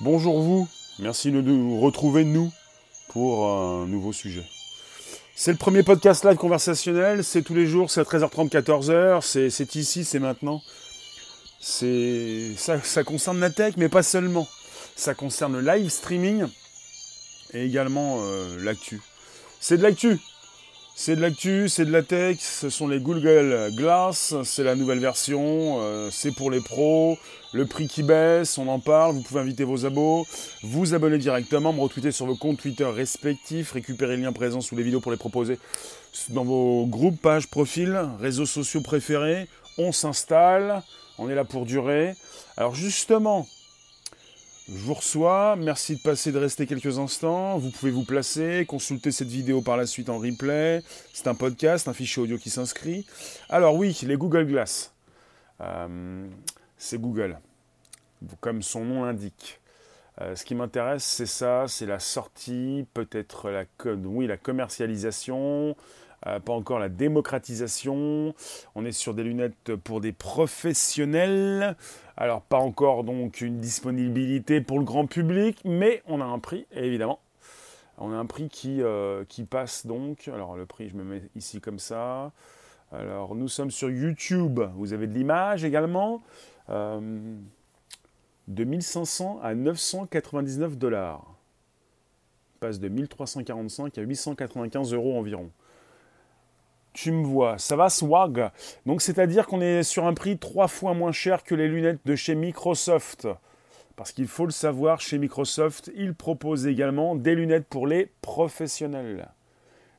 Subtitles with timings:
[0.00, 0.68] Bonjour vous,
[0.98, 2.52] merci de nous retrouver nous
[3.10, 4.44] pour un nouveau sujet.
[5.36, 9.74] C'est le premier podcast live conversationnel, c'est tous les jours, c'est à 13h30, 14h, c'est
[9.76, 10.62] ici, c'est maintenant.
[11.60, 14.48] Ça, ça concerne la tech, mais pas seulement.
[14.96, 16.46] Ça concerne le live streaming
[17.52, 19.00] et également euh, l'actu.
[19.60, 20.18] C'est de l'actu,
[20.96, 25.00] c'est de l'actu, c'est de la tech, ce sont les Google Glass, c'est la nouvelle
[25.00, 27.18] version, euh, c'est pour les pros,
[27.52, 30.24] le prix qui baisse, on en parle, vous pouvez inviter vos abos,
[30.62, 34.76] vous abonner directement, me retweeter sur vos comptes Twitter respectifs, récupérer les liens présents sous
[34.76, 35.58] les vidéos pour les proposer
[36.28, 39.48] dans vos groupes, pages, profils, réseaux sociaux préférés,
[39.78, 40.82] on s'installe,
[41.18, 42.14] on est là pour durer.
[42.56, 43.48] Alors justement,
[44.66, 47.58] je vous reçois, merci de passer, de rester quelques instants.
[47.58, 50.82] Vous pouvez vous placer, consulter cette vidéo par la suite en replay.
[51.12, 53.06] C'est un podcast, un fichier audio qui s'inscrit.
[53.50, 54.90] Alors oui, les Google Glass.
[55.60, 56.26] Euh,
[56.78, 57.38] c'est Google,
[58.40, 59.60] comme son nom l'indique.
[60.22, 65.76] Euh, ce qui m'intéresse, c'est ça, c'est la sortie, peut-être la, oui, la commercialisation,
[66.26, 68.34] euh, pas encore la démocratisation.
[68.74, 71.76] On est sur des lunettes pour des professionnels.
[72.16, 76.66] Alors pas encore donc une disponibilité pour le grand public, mais on a un prix,
[76.72, 77.20] évidemment.
[77.98, 80.28] On a un prix qui, euh, passe donc.
[80.28, 82.32] Alors le prix, je me mets ici comme ça.
[82.92, 84.60] Alors nous sommes sur YouTube.
[84.76, 86.22] Vous avez de l'image également.
[86.70, 87.00] Euh,
[88.48, 91.24] de 1500 à 999 dollars.
[92.60, 95.50] Passe de 1345 à 895 euros environ
[96.94, 98.50] tu me vois, ça va swag?
[98.86, 102.14] Donc c'est-à-dire qu'on est sur un prix trois fois moins cher que les lunettes de
[102.14, 103.28] chez Microsoft.
[103.96, 109.28] Parce qu'il faut le savoir, chez Microsoft, ils proposent également des lunettes pour les professionnels.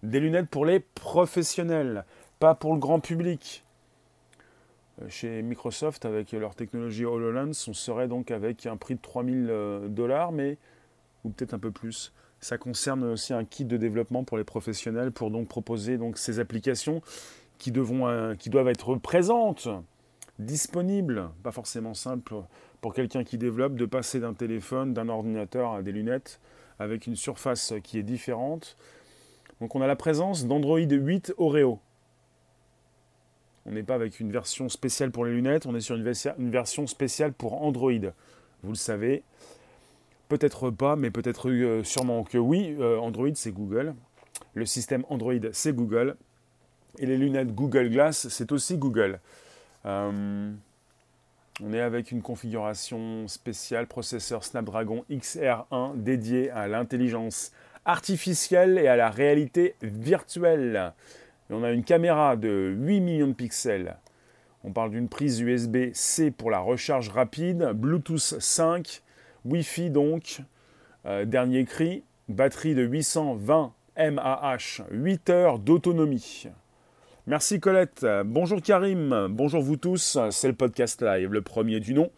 [0.03, 2.05] Des lunettes pour les professionnels,
[2.39, 3.63] pas pour le grand public.
[5.01, 9.47] Euh, chez Microsoft, avec leur technologie HoloLens, on serait donc avec un prix de 3000
[9.49, 10.57] euh, dollars, mais
[11.23, 12.13] ou peut-être un peu plus.
[12.41, 16.39] Ça concerne aussi un kit de développement pour les professionnels pour donc proposer donc ces
[16.39, 17.01] applications
[17.57, 19.67] qui, devront, euh, qui doivent être présentes,
[20.39, 22.35] disponibles, pas forcément simple
[22.81, 26.39] pour quelqu'un qui développe de passer d'un téléphone, d'un ordinateur à des lunettes
[26.77, 28.77] avec une surface qui est différente.
[29.61, 31.79] Donc on a la présence d'Android 8 Oreo.
[33.65, 36.51] On n'est pas avec une version spéciale pour les lunettes, on est sur une, une
[36.51, 37.91] version spéciale pour Android.
[38.61, 39.23] Vous le savez,
[40.35, 42.75] Peut-être pas, mais peut-être euh, sûrement que oui.
[42.81, 43.95] Euh, Android, c'est Google.
[44.53, 46.17] Le système Android, c'est Google.
[46.99, 49.21] Et les lunettes Google Glass, c'est aussi Google.
[49.85, 50.51] Euh,
[51.63, 57.53] on est avec une configuration spéciale processeur Snapdragon XR1 dédié à l'intelligence
[57.85, 60.91] artificielle et à la réalité virtuelle.
[61.49, 63.95] On a une caméra de 8 millions de pixels.
[64.65, 69.01] On parle d'une prise USB-C pour la recharge rapide, Bluetooth 5
[69.45, 70.41] Wi-Fi donc,
[71.05, 74.57] euh, dernier cri, batterie de 820 mAh,
[74.89, 76.47] 8 heures d'autonomie.
[77.27, 82.09] Merci Colette, bonjour Karim, bonjour vous tous, c'est le podcast live, le premier du nom.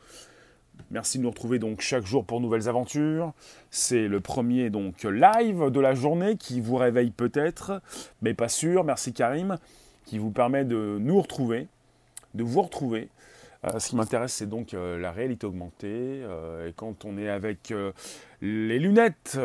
[0.90, 3.34] Merci de nous retrouver donc chaque jour pour nouvelles aventures.
[3.72, 7.82] C'est le premier donc live de la journée qui vous réveille peut-être,
[8.22, 8.86] mais pas sûr.
[8.86, 9.58] Merci Karim,
[10.06, 11.68] qui vous permet de nous retrouver,
[12.36, 13.10] de vous retrouver
[13.66, 16.22] euh, ce qui m'intéresse, c'est donc euh, la réalité augmentée.
[16.24, 17.74] Euh, et quand on est avec
[18.42, 19.38] les lunettes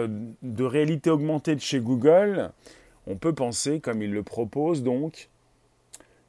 [0.43, 2.51] de réalité augmentée de chez Google,
[3.07, 5.29] on peut penser, comme il le propose, donc,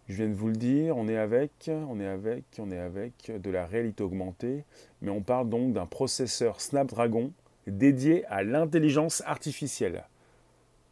[0.10, 3.32] je viens de vous le dire, on est avec, on est avec, on est avec
[3.42, 4.64] de la réalité augmentée,
[5.02, 7.32] mais on parle donc d'un processeur Snapdragon
[7.68, 10.04] dédié à l'intelligence artificielle.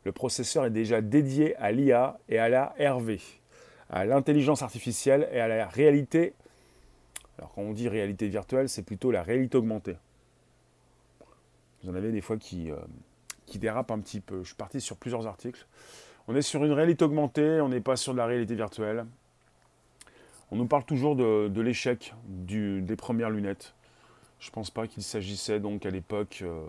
[0.04, 3.20] Le processeur est déjà dédié à l'IA et à la RV,
[3.90, 6.34] à l'intelligence artificielle et à la réalité
[7.42, 9.98] alors quand on dit réalité virtuelle, c'est plutôt la réalité augmentée.
[11.84, 12.76] Vous en avez des fois qui, euh,
[13.48, 14.44] qui dérapent un petit peu.
[14.44, 15.66] Je suis parti sur plusieurs articles.
[16.28, 19.08] On est sur une réalité augmentée, on n'est pas sur de la réalité virtuelle.
[20.52, 23.74] On nous parle toujours de, l'échec des premières lunettes.
[24.40, 26.64] Je ne pense pas qu'il s'agissait donc à l'époque euh,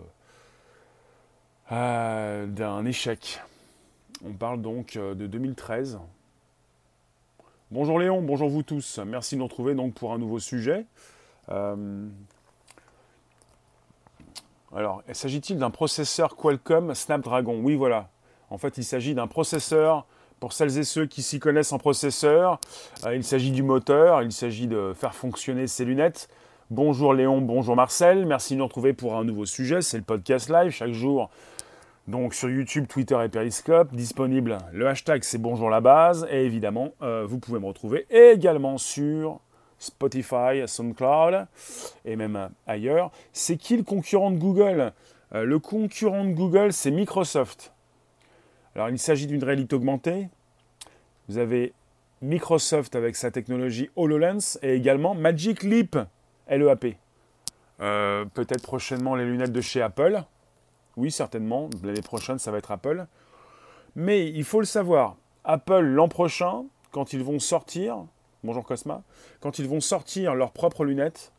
[1.71, 3.41] euh, d'un échec.
[4.25, 5.99] On parle donc de 2013,
[7.73, 8.99] Bonjour Léon, bonjour vous tous.
[9.03, 10.85] Merci de nous retrouver donc pour un nouveau sujet.
[11.49, 12.05] Euh,
[14.75, 17.59] alors, s'agit-il d'un processeur Qualcomm Snapdragon?
[17.63, 18.09] Oui, voilà.
[18.51, 20.05] En fait, il s'agit d'un processeur.
[20.39, 22.59] Pour celles et ceux qui s'y connaissent en processeur,
[23.07, 26.29] euh, il s'agit du moteur, il s'agit de faire fonctionner ces lunettes.
[26.69, 30.47] Bonjour Léon, bonjour Marcel, merci de nous retrouver pour un nouveau sujet, c'est le podcast
[30.47, 31.31] live, chaque jour
[32.07, 36.93] donc sur YouTube, Twitter et Periscope, disponible le hashtag c'est bonjour la base, et évidemment,
[37.01, 39.39] euh, vous pouvez me retrouver également sur
[39.79, 41.45] Spotify, SoundCloud
[42.05, 43.11] et même ailleurs.
[43.33, 44.93] C'est qui le concurrent de Google?
[45.31, 47.73] Le concurrent de Google, c'est Microsoft.
[48.75, 50.29] Alors il s'agit d'une réalité augmentée.
[51.27, 51.73] Vous avez
[52.21, 55.97] Microsoft avec sa technologie HoloLens et également Magic Leap,
[56.49, 56.95] LEAP.
[57.81, 60.23] Euh, peut-être prochainement les lunettes de chez Apple.
[60.95, 61.69] Oui, certainement.
[61.83, 63.05] L'année prochaine, ça va être Apple.
[63.95, 68.05] Mais il faut le savoir, Apple l'an prochain, quand ils vont sortir,
[68.43, 69.03] bonjour Cosma,
[69.39, 71.31] quand ils vont sortir leurs propres lunettes,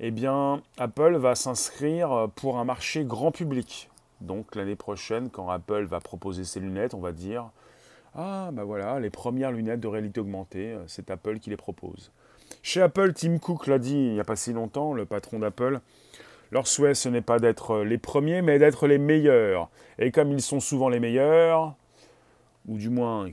[0.00, 3.88] eh bien, Apple va s'inscrire pour un marché grand public.
[4.20, 7.50] Donc l'année prochaine, quand Apple va proposer ses lunettes, on va dire
[8.14, 12.10] Ah, ben voilà, les premières lunettes de réalité augmentée, euh, c'est Apple qui les propose.
[12.62, 15.80] Chez Apple, Tim Cook l'a dit il n'y a pas si longtemps, le patron d'Apple,
[16.54, 19.68] leur souhait ce n'est pas d'être les premiers, mais d'être les meilleurs.
[19.98, 21.74] Et comme ils sont souvent les meilleurs,
[22.68, 23.28] ou du moins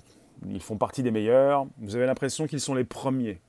[0.49, 3.39] ils font partie des meilleurs, vous avez l'impression qu'ils sont les premiers.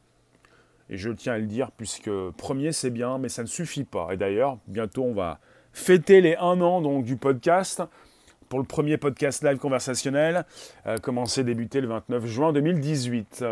[0.91, 4.09] Et je tiens à le dire, puisque premier c'est bien, mais ça ne suffit pas.
[4.13, 5.41] Et d'ailleurs, bientôt on va
[5.73, 7.83] fêter les un an donc, du podcast
[8.51, 10.45] pour le premier podcast live conversationnel,
[10.87, 13.43] euh, commencé débuter le 29 juin 2018.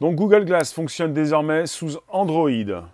[0.00, 2.88] Donc Google Glass fonctionne désormais sous Android.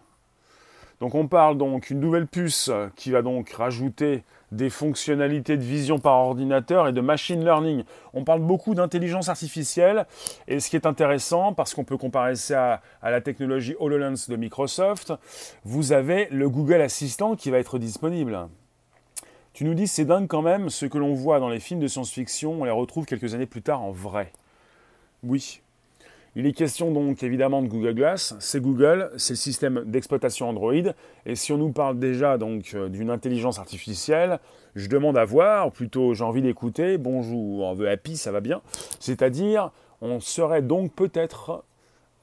[1.01, 4.23] Donc on parle donc d'une nouvelle puce qui va donc rajouter
[4.55, 7.85] des fonctionnalités de vision par ordinateur et de machine learning.
[8.13, 10.07] On parle beaucoup d'intelligence artificielle
[10.49, 14.37] et ce qui est intéressant, parce qu'on peut comparer ça à, la technologie HoloLens de
[14.37, 15.13] Microsoft,
[15.65, 18.49] vous avez le Google Assistant qui va être disponible.
[19.53, 21.87] Tu nous dis, c'est dingue quand même, ce que l'on voit dans les films de
[21.87, 24.33] science-fiction, on les retrouve quelques années plus tard en vrai.
[25.23, 25.61] Oui,
[26.37, 28.35] il est question donc évidemment de Google Glass.
[28.41, 30.73] C'est Google, c'est le système d'exploitation Android.
[31.27, 34.41] Et si on nous parle déjà donc euh, d'une intelligence artificielle,
[34.75, 38.41] je demande à voir, ou plutôt j'ai envie d'écouter, bonjour, on veut happy, ça va
[38.41, 38.63] bien.
[38.99, 39.71] C'est-à-dire,
[40.01, 41.65] on serait donc peut-être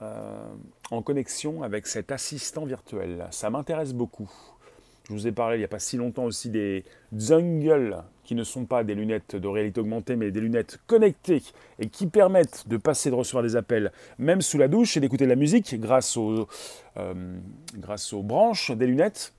[0.02, 0.46] euh,
[0.90, 3.28] en connexion avec cet assistant virtuel.
[3.31, 4.30] Ça m'intéresse beaucoup.
[5.07, 6.83] Je vous ai parlé il n'y a pas si longtemps aussi des
[7.15, 11.44] Jungle, qui ne sont pas des lunettes de réalité augmentée, mais des lunettes connectées
[11.80, 15.25] et qui permettent de passer, de recevoir des appels, même sous la douche, et d'écouter
[15.25, 16.48] de la musique grâce aux,
[16.98, 17.13] euh,
[17.77, 19.33] grâce aux branches des lunettes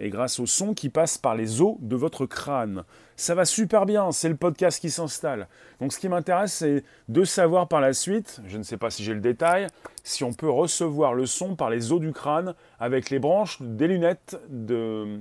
[0.00, 2.84] et grâce au son qui passe par les os de votre crâne.
[3.16, 5.48] Ça va super bien, c'est le podcast qui s'installe.
[5.80, 9.02] Donc ce qui m'intéresse, c'est de savoir par la suite, je ne sais pas si
[9.04, 9.68] j'ai le détail,
[10.04, 13.88] si on peut recevoir le son par les os du crâne avec les branches des
[13.88, 15.18] lunettes de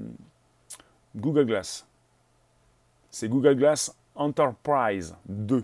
[1.15, 1.85] Google Glass.
[3.11, 5.63] C'est Google Glass Enterprise 2.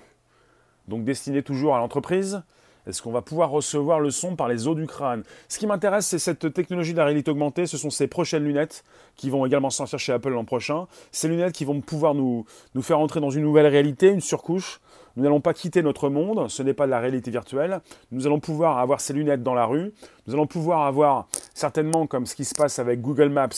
[0.88, 2.44] Donc destiné toujours à l'entreprise,
[2.88, 5.24] est-ce qu'on va pouvoir recevoir le son par les os du crâne?
[5.48, 7.68] Ce qui m'intéresse, c'est cette technologie de la réalité augmentée.
[7.68, 8.83] Ce sont ces prochaines lunettes
[9.18, 10.88] qui vont également sortir chez Apple l'an prochain.
[11.12, 14.81] Ces lunettes qui vont pouvoir nous, nous faire entrer dans une nouvelle réalité, une surcouche.
[15.16, 17.81] Nous n'allons pas quitter notre monde, ce n'est pas de la réalité virtuelle.
[18.12, 19.92] Nous allons pouvoir avoir ces lunettes dans la rue.
[20.25, 23.50] Nous allons pouvoir avoir, certainement comme ce qui se passe avec Google Maps,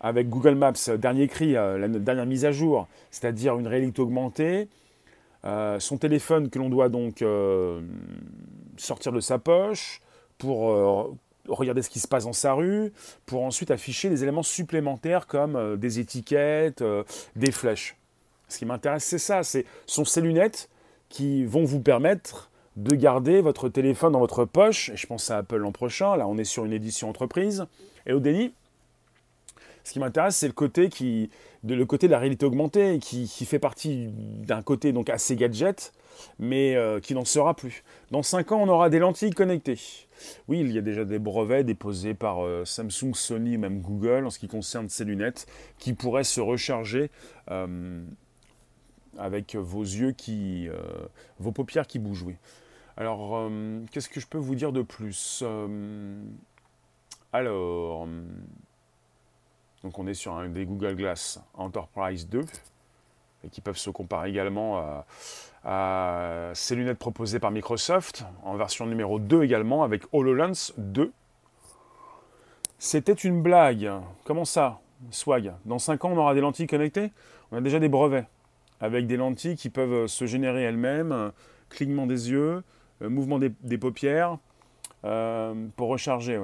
[0.00, 4.68] avec Google Maps, dernier cri, euh, la dernière mise à jour, c'est-à-dire une réalité augmentée,
[5.44, 7.80] euh, son téléphone que l'on doit donc euh,
[8.76, 10.00] sortir de sa poche
[10.38, 11.14] pour euh,
[11.48, 12.92] regarder ce qui se passe dans sa rue,
[13.26, 16.82] pour ensuite afficher des éléments supplémentaires comme des étiquettes,
[17.36, 17.96] des flèches.
[18.48, 20.70] Ce qui m'intéresse, c'est ça, ce sont ces lunettes
[21.10, 25.38] qui vont vous permettre de garder votre téléphone dans votre poche, et je pense à
[25.38, 27.66] Apple l'an prochain, là on est sur une édition entreprise,
[28.06, 28.54] et au déni,
[29.84, 31.30] ce qui m'intéresse, c'est le côté qui,
[31.64, 34.08] de, le côté de la réalité augmentée, qui, fait partie
[34.46, 35.92] d'un côté donc assez gadget,
[36.38, 37.82] mais euh, qui n'en sera plus.
[38.10, 39.80] Dans 5 ans, on aura des lentilles connectées.
[40.46, 44.30] Oui, il y a déjà des brevets déposés par euh, Samsung, Sony, même Google en
[44.30, 45.46] ce qui concerne ces lunettes,
[45.78, 47.10] qui pourraient se recharger
[47.50, 48.02] euh,
[49.18, 50.68] avec vos yeux qui,
[51.38, 52.24] vos paupières qui bougent.
[52.24, 52.34] Oui.
[52.96, 53.50] Alors,
[53.90, 55.42] qu'est-ce que je peux vous dire de plus
[57.32, 58.06] Alors.
[59.84, 62.40] Donc on est sur un des Google Glass Enterprise 2
[63.44, 65.04] et qui peuvent se comparer également
[65.62, 71.12] à, ces lunettes proposées par Microsoft en version numéro 2 également avec HoloLens 2.
[72.78, 73.90] C'était une blague.
[74.24, 75.52] Comment ça Swag?
[75.66, 77.12] Dans 5 ans, on aura des lentilles connectées?
[77.52, 78.26] On a déjà des brevets
[78.80, 81.32] avec des lentilles qui peuvent se générer elles-mêmes,
[81.68, 82.62] clignement des yeux,
[83.02, 84.38] euh, mouvement des, paupières,
[85.04, 86.40] euh, pour recharger,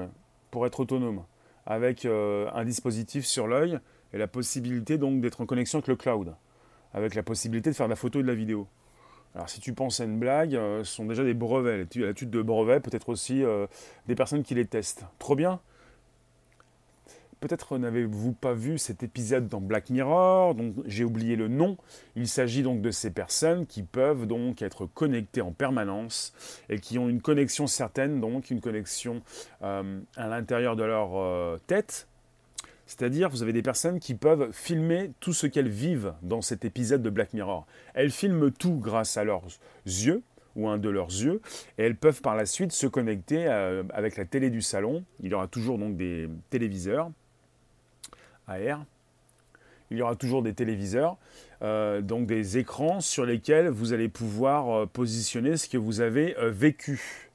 [0.51, 1.23] pour être autonome
[1.71, 3.79] avec euh, un dispositif sur l'œil
[4.13, 6.35] et la possibilité donc d'être en connexion avec le cloud,
[6.93, 8.67] avec la possibilité de faire de la photo et de la vidéo.
[9.37, 12.43] Alors si tu penses à une blague, euh, ce sont déjà des brevets, l'étude de
[12.43, 13.69] brevets, peut-être aussi euh,
[14.09, 15.05] des personnes qui les testent.
[15.21, 15.61] Trop bien
[17.41, 21.77] peut-être n'avez-vous pas vu cet épisode dans Black Mirror, dont j'ai oublié le nom.
[22.15, 26.33] Il s'agit donc de ces personnes qui peuvent donc être connectées en permanence
[26.69, 29.23] et qui ont une connexion certaine, donc une connexion
[29.63, 32.07] euh, à l'intérieur de leur euh, tête.
[32.87, 37.03] C'est-à-dire, vous avez des personnes qui peuvent filmer tout ce qu'elles vivent dans cet épisode
[37.03, 37.67] de Black Mirror.
[37.95, 39.45] Elles filment tout grâce à leurs
[39.87, 40.23] yeux,
[40.57, 41.41] ou un de leurs yeux,
[41.79, 45.05] et elles peuvent par la suite se connecter euh, avec la télé du salon.
[45.23, 47.13] Il y aura toujours donc des téléviseurs
[48.47, 48.85] AR.
[49.91, 51.17] Il y aura toujours des téléviseurs,
[51.63, 56.37] euh, donc des écrans sur lesquels vous allez pouvoir euh, positionner ce que vous avez
[56.39, 57.31] vécu.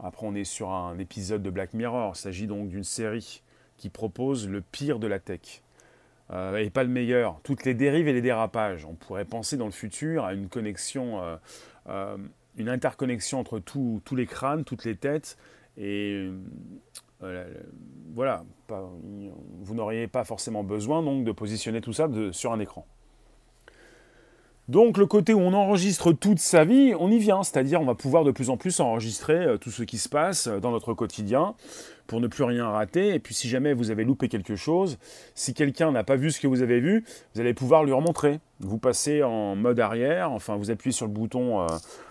[0.00, 2.12] Après, on est sur un épisode de Black Mirror.
[2.14, 3.42] Il s'agit donc d'une série
[3.78, 5.62] qui propose le pire de la tech.
[6.30, 7.40] Euh, et pas le meilleur.
[7.42, 8.84] Toutes les dérives et les dérapages.
[8.84, 11.36] On pourrait penser dans le futur à une connexion, euh,
[11.88, 12.16] euh,
[12.56, 15.38] une interconnexion entre tous les crânes, toutes les têtes,
[15.78, 16.28] et
[18.14, 22.86] voilà, vous n'auriez pas forcément besoin donc de positionner tout ça sur un écran.
[24.68, 27.94] Donc le côté où on enregistre toute sa vie, on y vient, c'est-à-dire on va
[27.94, 31.54] pouvoir de plus en plus enregistrer tout ce qui se passe dans notre quotidien
[32.06, 33.14] pour ne plus rien rater.
[33.14, 34.98] Et puis si jamais vous avez loupé quelque chose,
[35.34, 38.40] si quelqu'un n'a pas vu ce que vous avez vu, vous allez pouvoir lui remontrer.
[38.60, 41.66] Vous passez en mode arrière, enfin vous appuyez sur le bouton, euh,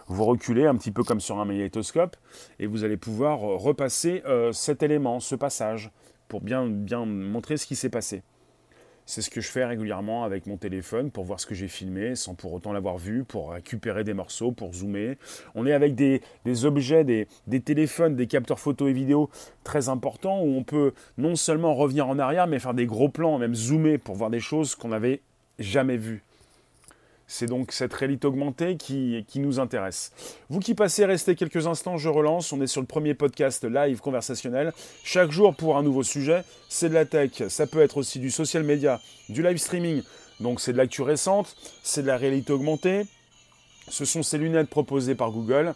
[0.08, 2.16] vous reculez un petit peu comme sur un magnétoscope,
[2.60, 5.92] et vous allez pouvoir repasser euh, cet élément, ce passage,
[6.28, 8.22] pour bien, bien montrer ce qui s'est passé.
[9.10, 12.16] C'est ce que je fais régulièrement avec mon téléphone pour voir ce que j'ai filmé
[12.16, 15.16] sans pour autant l'avoir vu, pour récupérer des morceaux, pour zoomer.
[15.56, 16.22] On est avec des,
[16.66, 19.30] objets, des, des, téléphones, des capteurs photo et vidéo
[19.64, 23.38] très importants où on peut non seulement revenir en arrière, mais faire des gros plans,
[23.38, 25.22] même zoomer pour voir des choses qu'on n'avait
[25.58, 26.22] jamais vues.
[27.30, 30.12] C'est donc cette réalité augmentée qui, nous intéresse.
[30.50, 32.54] Vous qui passez, restez quelques instants, je relance.
[32.54, 34.74] On est sur le premier podcast live conversationnel.
[35.04, 36.44] Chaque jour pour un nouveau sujet.
[36.70, 40.04] C'est de la tech, ça peut être aussi du social media, du live streaming.
[40.40, 43.06] Donc c'est de l'actu récente, c'est de la réalité augmentée.
[43.90, 45.74] Ce sont ces lunettes proposées par Google.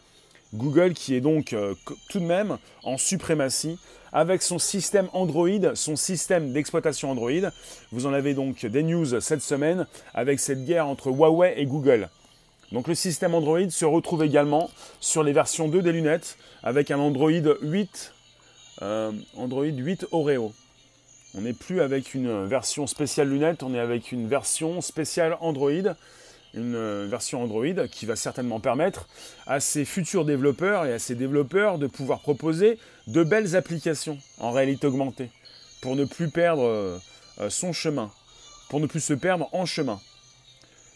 [0.53, 1.75] Google qui est donc euh,
[2.09, 3.77] tout de même en suprématie
[4.13, 7.49] avec son système Android, son système d'exploitation Android.
[7.91, 12.09] Vous en avez donc des news cette semaine avec cette guerre entre Huawei et Google.
[12.71, 16.99] Donc le système Android se retrouve également sur les versions 2 des lunettes avec un
[16.99, 18.13] Android 8,
[18.81, 20.53] euh, Android 8 Oreo.
[21.33, 25.95] On n'est plus avec une version spéciale lunettes, on est avec une version spéciale Android
[26.53, 29.07] une euh, version Android qui va certainement permettre
[29.47, 32.77] à ces futurs développeurs et à ces développeurs de pouvoir proposer
[33.07, 35.29] de belles applications en réalité augmentée
[35.81, 36.97] pour ne plus perdre euh,
[37.39, 38.11] euh, son chemin,
[38.69, 39.99] pour ne plus se perdre en chemin.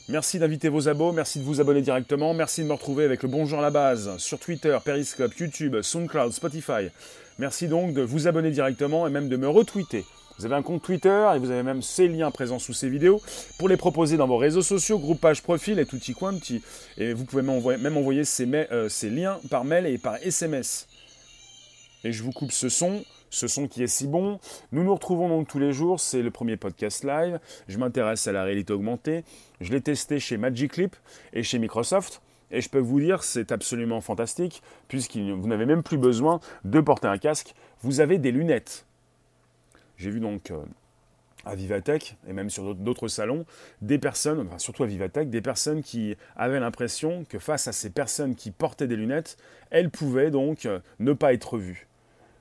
[0.08, 3.30] Merci d'inviter vos abos, merci de vous abonner directement, merci de me retrouver avec le
[3.30, 6.90] Bonjour à la base sur Twitter, Periscope, YouTube, SoundCloud, Spotify.
[7.40, 10.06] Merci donc de vous abonner directement et même de me retweeter
[10.38, 13.22] vous avez un compte Twitter et vous avez même ces liens présents sous ces vidéos
[13.58, 16.62] pour les proposer dans vos réseaux sociaux, groupe, page, profil et tutti quanti.
[16.98, 20.88] Et vous pouvez même envoyer, ces, euh, ces liens par mail et par SMS.
[22.04, 24.40] Et je vous coupe ce son, ce son qui est si bon.
[24.72, 27.40] Nous nous retrouvons donc tous les jours, c'est le premier podcast live.
[27.68, 29.24] Je m'intéresse à la réalité augmentée.
[29.62, 30.96] Je l'ai testé chez Magic Clip
[31.34, 32.22] et chez Microsoft.
[32.52, 36.80] Et je peux vous dire, c'est absolument fantastique, puisque vous n'avez même plus besoin de
[36.80, 37.56] porter un casque.
[37.82, 38.86] Vous avez des lunettes.
[39.98, 40.58] J'ai vu donc euh,
[41.46, 43.46] à Vivatech et même sur d'autres salons,
[43.82, 47.90] des personnes, enfin surtout à Vivatech, des personnes qui avaient l'impression que face à ces
[47.90, 49.38] personnes qui portaient des lunettes,
[49.70, 51.88] elles pouvaient donc euh, ne pas être vues.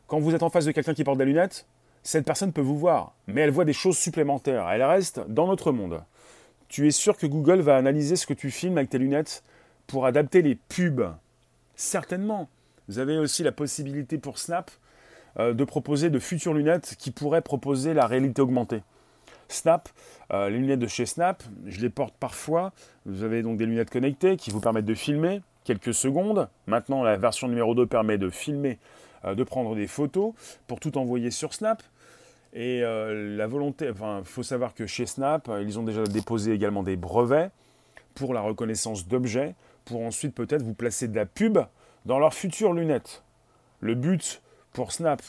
[0.07, 1.67] Quand vous êtes en face de quelqu'un qui porte des lunettes,
[2.03, 4.69] cette personne peut vous voir, mais elle voit des choses supplémentaires.
[4.69, 6.03] Elle reste dans notre monde.
[6.69, 9.43] Tu es sûr que Google va analyser ce que tu filmes avec tes lunettes
[9.87, 11.15] pour adapter les pubs?
[11.77, 12.49] Certainement.
[12.89, 14.71] Vous avez aussi la possibilité pour Snap
[15.39, 18.83] de proposer de futures lunettes qui pourraient proposer la réalité augmentée.
[19.49, 19.89] Snap,
[20.33, 22.73] euh, les lunettes de chez Snap, je les porte parfois.
[23.07, 26.49] Vous avez donc des lunettes connectées qui vous permettent de filmer quelques secondes.
[26.67, 28.79] Maintenant, la version numéro 2 permet de filmer,
[29.25, 30.33] euh, de prendre des photos
[30.67, 31.83] pour tout envoyer sur Snap.
[32.57, 36.85] Et la volonté, enfin, il faut savoir que chez Snap, ils ont déjà déposé également
[36.85, 37.51] des brevets
[38.15, 41.59] pour la reconnaissance d'objets, pour ensuite peut-être vous placer de la pub
[42.05, 43.25] dans leurs futures lunettes.
[43.81, 44.41] Le but
[44.75, 45.23] pour Snap,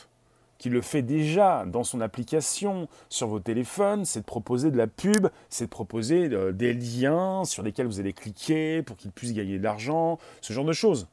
[0.57, 4.87] qui le fait déjà dans son application sur vos téléphones, c'est de proposer de la
[4.87, 9.33] pub, c'est de proposer euh, des liens sur lesquels vous allez cliquer pour qu'ils puissent
[9.33, 11.07] gagner de l'argent, ce genre de choses.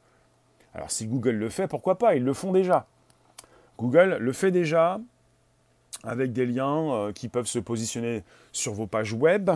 [0.73, 2.15] Alors si Google le fait, pourquoi pas?
[2.15, 2.87] Ils le font déjà.
[3.77, 4.99] Google le fait déjà.
[6.03, 9.51] Avec des liens euh, qui peuvent se positionner sur vos pages web.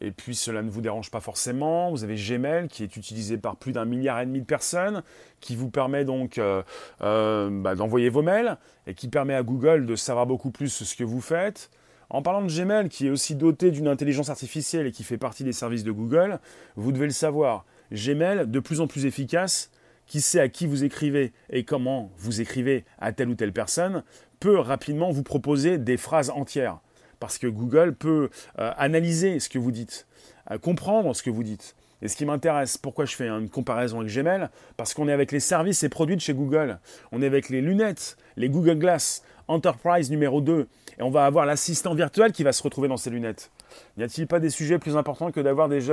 [0.00, 1.90] Et puis cela ne vous dérange pas forcément.
[1.90, 5.02] Vous avez Gmail qui est utilisé par plus d'un milliard et demi de personnes,
[5.40, 6.62] qui vous permet donc euh,
[7.02, 10.96] euh, bah, d'envoyer vos mails et qui permet à Google de savoir beaucoup plus ce
[10.96, 11.70] que vous faites.
[12.10, 15.44] En parlant de Gmail, qui est aussi doté d'une intelligence artificielle et qui fait partie
[15.44, 16.40] des services de Google,
[16.76, 17.64] vous devez le savoir.
[17.90, 19.70] Gmail, de plus en plus efficace,
[20.06, 24.02] qui sait à qui vous écrivez et comment vous écrivez à telle ou telle personne,
[24.42, 26.78] peut rapidement vous proposer des phrases entières.
[27.20, 30.08] Parce que Google peut euh, analyser ce que vous dites,
[30.50, 31.76] euh, comprendre ce que vous dites.
[32.02, 35.30] Et ce qui m'intéresse, pourquoi je fais une comparaison avec Gmail Parce qu'on est avec
[35.30, 36.80] les services et produits de chez Google.
[37.12, 40.66] On est avec les lunettes, les Google Glass, Enterprise numéro 2.
[40.98, 43.52] Et on va avoir l'assistant virtuel qui va se retrouver dans ces lunettes.
[43.96, 45.88] N'y a-t-il pas des sujets plus importants que d'avoir des,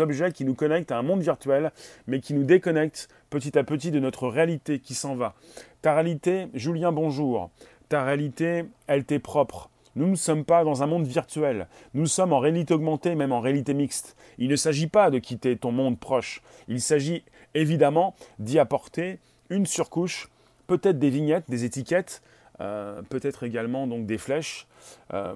[0.00, 1.72] objets qui nous connectent à un monde virtuel,
[2.06, 5.34] mais qui nous déconnectent petit à petit de notre réalité qui s'en va?
[5.82, 7.50] Ta réalité, Julien, bonjour
[7.88, 9.70] ta réalité, elle t'est propre.
[9.96, 11.66] Nous ne sommes pas dans un monde virtuel.
[11.94, 14.16] Nous sommes en réalité augmentée, même en réalité mixte.
[14.38, 16.42] Il ne s'agit pas de quitter ton monde proche.
[16.68, 19.18] Il s'agit évidemment d'y apporter
[19.50, 20.28] une surcouche,
[20.66, 22.22] peut-être des vignettes, des étiquettes,
[22.60, 24.66] euh, peut-être également donc des flèches.
[25.14, 25.34] Euh,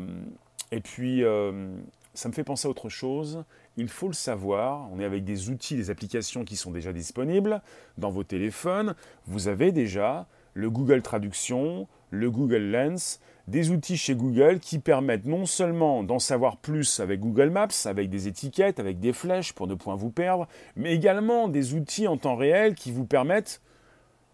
[0.70, 1.72] et puis, euh,
[2.14, 3.44] ça me fait penser à autre chose.
[3.76, 7.62] Il faut le savoir, on est avec des outils, des applications qui sont déjà disponibles
[7.96, 8.94] dans vos téléphones.
[9.26, 15.24] Vous avez déjà le Google Traduction, le Google Lens, des outils chez Google qui permettent
[15.24, 19.66] non seulement d'en savoir plus avec Google Maps, avec des étiquettes, avec des flèches pour
[19.66, 23.60] ne point vous perdre, mais également des outils en temps réel qui vous permettent,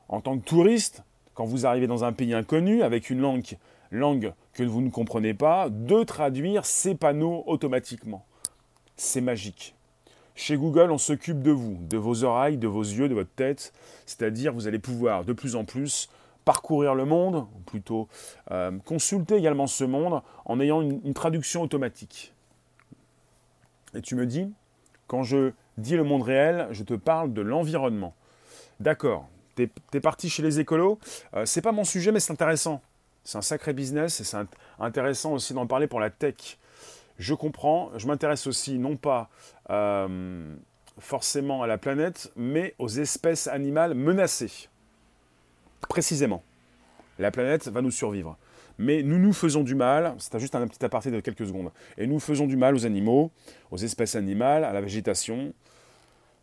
[0.08, 1.02] en tant que touriste,
[1.34, 3.56] quand vous arrivez dans un pays inconnu avec une langue,
[3.90, 8.24] langue que vous ne comprenez pas, de traduire ces panneaux automatiquement.
[8.96, 9.77] C'est magique.
[10.38, 13.72] Chez Google, on s'occupe de vous, de vos oreilles, de vos yeux, de votre tête,
[14.06, 16.08] c'est-à-dire vous allez pouvoir de plus en plus
[16.44, 18.06] parcourir le monde, ou plutôt
[18.52, 22.32] euh, consulter également ce monde en ayant une, traduction automatique.
[23.94, 24.48] Et tu me dis,
[25.08, 28.14] quand je dis le monde réel, je te parle de l'environnement.
[28.78, 31.00] D'accord, tu es, parti chez les écolos,
[31.34, 32.80] euh, c'est pas mon sujet, mais c'est intéressant.
[33.24, 34.38] C'est un sacré business et c'est
[34.78, 36.58] intéressant aussi d'en parler pour la tech.
[37.18, 39.28] Je comprends, je m'intéresse aussi non pas
[39.70, 40.54] euh,
[40.98, 44.68] forcément à la planète, mais aux espèces animales menacées
[45.88, 46.42] précisément.
[47.18, 48.36] La planète va nous survivre.
[48.78, 52.06] Mais nous nous faisons du mal, c'est juste un petit aparté de quelques secondes, et
[52.06, 53.32] nous faisons du mal aux animaux,
[53.72, 55.52] aux espèces animales, à la végétation.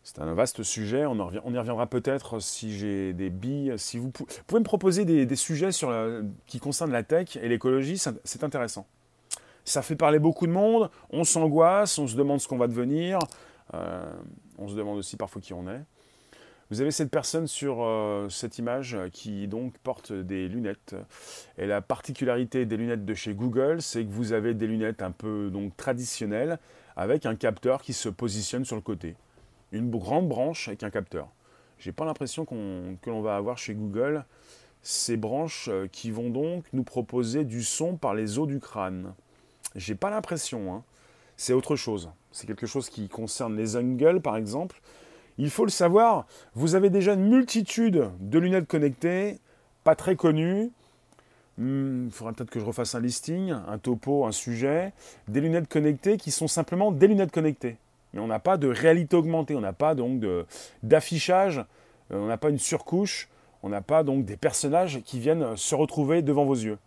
[0.04, 3.74] C'est un vaste sujet, on, y reviendra peut-être si j'ai des billes.
[3.78, 5.70] Si vous, pouvez me proposer des, sujets
[6.46, 8.86] qui concernent la tech et l'écologie, c'est intéressant.
[9.66, 13.18] Ça fait parler beaucoup de monde, on s'angoisse, on se demande ce qu'on va devenir,
[13.74, 14.10] euh,
[14.58, 15.82] on se demande aussi parfois qui on est.
[16.70, 20.94] Vous avez cette personne sur euh, cette image qui donc porte des lunettes.
[21.58, 25.10] Et la particularité des lunettes de chez Google, c'est que vous avez des lunettes un
[25.10, 26.58] peu donc traditionnelles
[26.96, 29.16] avec un capteur qui se positionne sur le côté.
[29.72, 31.28] Une grande branche avec un capteur.
[31.80, 34.24] J'ai pas l'impression que l'on va avoir chez Google
[34.82, 39.12] ces branches euh, qui vont donc nous proposer du son par les os du crâne.
[39.76, 40.74] J'ai pas l'impression.
[40.74, 40.82] Hein.
[41.36, 42.10] C'est autre chose.
[42.32, 44.80] C'est quelque chose qui concerne les ungles par exemple.
[45.38, 49.38] Il faut le savoir, vous avez déjà une multitude de lunettes connectées,
[49.84, 50.70] pas très connues.
[51.58, 54.92] Hmm, il faudra peut-être que je refasse un listing, un topo, un sujet.
[55.28, 57.76] Des lunettes connectées qui sont simplement des lunettes connectées.
[58.14, 60.22] Mais on n'a pas de réalité augmentée, on n'a pas donc
[60.82, 61.58] d'affichage,
[62.12, 63.28] euh, on n'a pas une surcouche,
[63.62, 66.78] on n'a pas donc des personnages qui viennent se retrouver devant vos yeux.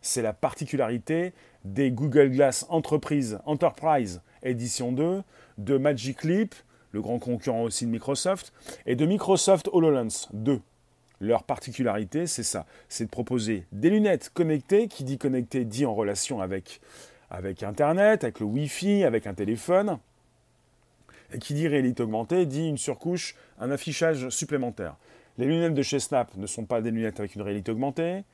[0.00, 1.32] C'est la particularité
[1.64, 5.22] des Google Glass Enterprise, Enterprise Edition 2,
[5.58, 6.54] de Magic Leap,
[6.92, 8.52] le grand concurrent aussi de Microsoft,
[8.86, 10.60] et de Microsoft HoloLens 2.
[11.20, 15.94] Leur particularité, c'est ça, c'est de proposer des lunettes connectées, qui dit connecté dit en
[15.94, 16.80] relation avec,
[17.30, 19.98] avec Internet, avec le Wi-Fi, avec un téléphone,
[21.32, 24.96] et qui dit réalité augmentée dit une surcouche, un affichage supplémentaire.
[25.36, 28.24] Les lunettes de chez Snap ne sont pas des lunettes avec une réalité augmentée,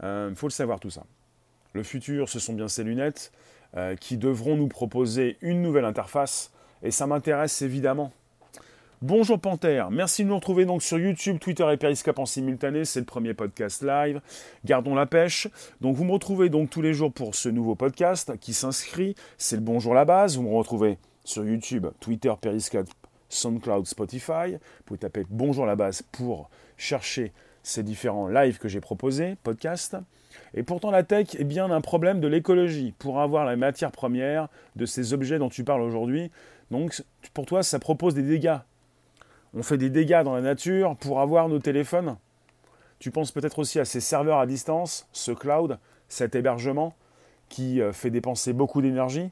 [0.00, 1.04] il euh, faut le savoir tout ça.
[1.72, 3.32] Le futur, ce sont bien ces lunettes
[3.76, 6.50] euh, qui devront nous proposer une nouvelle interface
[6.82, 8.12] et ça m'intéresse évidemment.
[9.02, 13.00] Bonjour Panthère, merci de nous retrouver donc sur YouTube, Twitter et Periscope en simultané, c'est
[13.00, 14.20] le premier podcast live.
[14.66, 15.48] Gardons la pêche.
[15.80, 19.56] Donc vous me retrouvez donc tous les jours pour ce nouveau podcast qui s'inscrit, c'est
[19.56, 22.88] le Bonjour la base, vous me retrouvez sur YouTube, Twitter, Periscope,
[23.30, 24.52] SoundCloud, Spotify.
[24.52, 29.96] Vous pouvez taper Bonjour la base pour chercher ces différents lives que j'ai proposés, podcasts.
[30.54, 34.48] Et pourtant la tech est bien un problème de l'écologie pour avoir la matière première
[34.76, 36.30] de ces objets dont tu parles aujourd'hui.
[36.70, 37.02] Donc
[37.34, 38.58] pour toi, ça propose des dégâts.
[39.54, 42.16] On fait des dégâts dans la nature pour avoir nos téléphones.
[42.98, 45.78] Tu penses peut-être aussi à ces serveurs à distance, ce cloud.
[46.08, 46.94] cet hébergement
[47.48, 49.30] qui euh, fait dépenser beaucoup d'énergie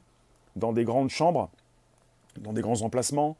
[0.55, 1.49] dans des grandes chambres,
[2.37, 3.37] dans des grands emplacements,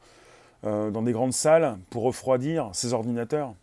[0.64, 3.54] euh, dans des grandes salles pour refroidir ces ordinateurs.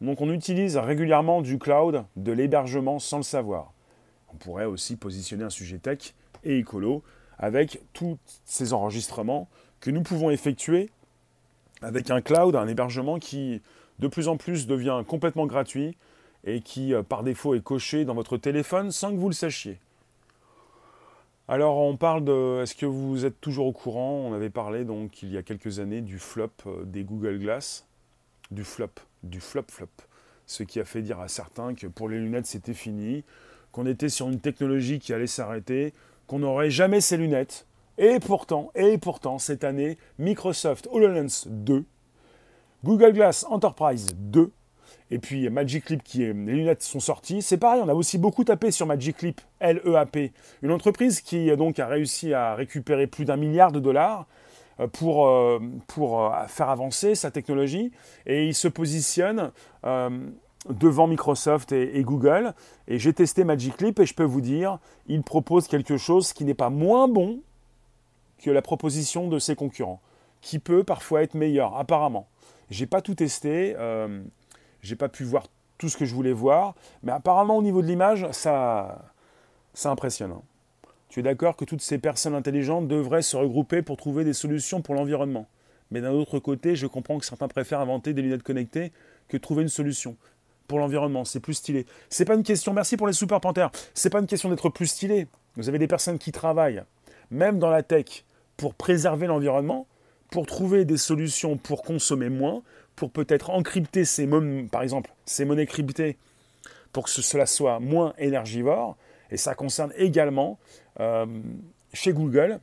[0.00, 3.72] Donc on utilise régulièrement du cloud, de l'hébergement sans le savoir.
[4.32, 7.02] On pourrait aussi positionner un sujet tech et écolo
[7.38, 9.48] avec tous ces enregistrements
[9.80, 10.90] que nous pouvons effectuer
[11.82, 13.62] avec un cloud, un hébergement qui
[13.98, 15.96] de plus en plus devient complètement gratuit
[16.44, 19.78] et qui euh, par défaut est coché dans votre téléphone sans que vous le sachiez.
[21.48, 24.26] Alors on parle de, est-ce que vous êtes toujours au courant?
[24.26, 27.86] On avait parlé donc il y a quelques années du flop euh, des Google Glass,
[28.50, 28.90] du flop,
[29.22, 29.88] du flop flop,
[30.46, 33.24] ce qui a fait dire à certains que pour les lunettes c'était fini,
[33.72, 35.92] qu'on était sur une technologie qui allait s'arrêter,
[36.26, 37.66] qu'on n'aurait jamais ces lunettes.
[37.98, 41.84] Et pourtant, et pourtant, cette année, Microsoft HoloLens 2,
[42.84, 44.52] Google Glass Enterprise 2,
[45.10, 47.42] et puis Magic Leap qui est, les lunettes sont sorties.
[47.42, 51.78] C'est pareil, on a aussi beaucoup tapé sur Magic Leap, L-E-A-P, une entreprise qui donc
[51.78, 54.26] a réussi à récupérer plus d'un milliard de dollars
[54.86, 57.90] pour, euh, pour euh, faire avancer sa technologie
[58.26, 59.52] et il se positionne
[60.68, 62.54] devant Microsoft et, Google.
[62.86, 66.54] Et j'ai testé Magic et je peux vous dire, il propose quelque chose qui n'est
[66.54, 67.40] pas moins bon
[68.42, 70.00] que la proposition de ses concurrents,
[70.40, 72.28] qui peut parfois être meilleur, apparemment.
[72.70, 73.74] J'ai pas tout testé.
[74.82, 75.46] J'ai pas pu voir
[75.78, 79.12] tout ce que je voulais voir, mais apparemment au niveau de l'image, ça,
[79.74, 80.34] ça impressionne.
[81.08, 84.82] Tu es d'accord que toutes ces personnes intelligentes devraient se regrouper pour trouver des solutions
[84.82, 85.48] pour l'environnement.
[85.90, 88.92] Mais d'un autre côté, je comprends que certains préfèrent inventer des lunettes connectées
[89.28, 90.16] que trouver une solution
[90.66, 91.24] pour l'environnement.
[91.24, 91.86] C'est plus stylé.
[92.10, 92.74] C'est pas une question.
[92.74, 93.70] Merci pour les super panthères.
[93.94, 95.26] C'est pas une question d'être plus stylé.
[95.56, 96.82] Vous avez des personnes qui travaillent,
[97.30, 98.24] même dans la tech,
[98.58, 99.86] pour préserver l'environnement,
[100.30, 102.62] pour trouver des solutions pour consommer moins,
[102.96, 104.28] pour peut-être encrypter ces
[104.70, 106.18] par exemple, ces monnaies cryptées
[106.92, 108.96] pour que cela soit moins énergivore.
[109.30, 110.58] Et ça concerne également
[111.00, 111.26] euh,
[111.92, 112.60] chez Google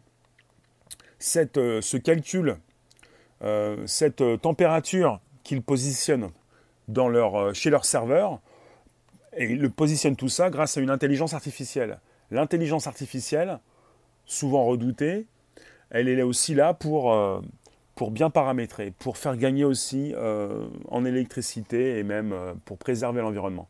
[1.20, 2.58] cette, euh, ce calcul,
[3.44, 6.30] euh, cette température qu'ils positionnent
[6.88, 8.40] dans leur, chez leur serveur.
[9.38, 12.00] Et ils le positionnent tout ça grâce à une intelligence artificielle.
[12.32, 13.60] L'intelligence artificielle,
[14.26, 15.26] souvent redoutée,
[15.90, 17.14] elle est aussi là pour
[17.96, 23.22] pour bien paramétrer, pour faire gagner aussi euh, en électricité et même euh, pour préserver
[23.22, 23.68] l'environnement.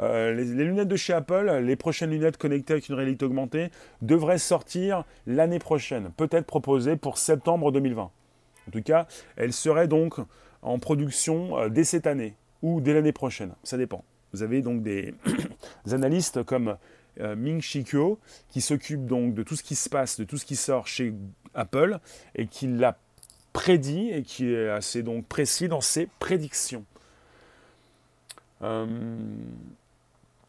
[0.00, 4.38] Euh, les, lunettes de chez Apple, les prochaines lunettes connectées avec une réalité augmentée, devraient
[4.38, 8.02] sortir l'année prochaine, peut-être proposées pour septembre 2020.
[8.02, 9.06] En tout cas,
[9.36, 10.14] elles seraient donc
[10.62, 14.04] en production dès cette année ou dès l'année prochaine, ça dépend.
[14.32, 15.14] Vous avez donc des,
[15.92, 16.76] analystes comme
[17.20, 17.84] Ming Chi
[18.48, 21.14] qui s'occupe donc de tout ce qui se passe, de tout ce qui sort chez
[21.54, 21.98] Apple
[22.34, 22.96] et qui l'a
[23.54, 26.84] prédit et qui est assez donc précis dans ses prédictions.
[28.62, 28.86] Euh,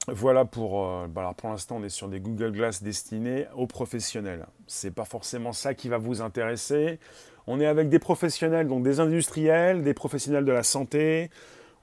[0.07, 4.45] voilà pour, euh, bah pour l'instant on est sur des Google Glass destinés aux professionnels.
[4.67, 6.99] C'est pas forcément ça qui va vous intéresser.
[7.47, 11.29] On est avec des professionnels, donc des industriels, des professionnels de la santé.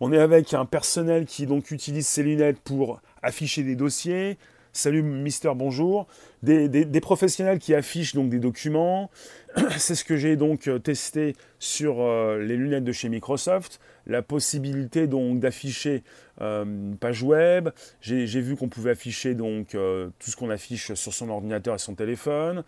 [0.01, 4.39] On est avec un personnel qui donc utilise ces lunettes pour afficher des dossiers,
[4.75, 6.07] Salut Mister Bonjour,
[6.43, 9.11] des, professionnels qui affichent donc des documents.
[9.77, 13.81] C'est ce que j'ai donc euh, testé sur euh, les lunettes de chez Microsoft.
[14.07, 16.05] La possibilité donc d'afficher
[16.41, 17.69] euh, une page web.
[18.01, 21.95] J'ai vu qu'on pouvait afficher donc tout ce qu'on affiche sur son ordinateur et son
[21.95, 22.65] téléphone.